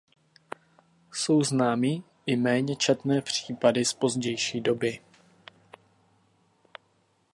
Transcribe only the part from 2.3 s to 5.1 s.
méně četné případy z pozdější doby.